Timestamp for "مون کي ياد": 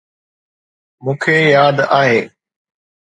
1.03-1.77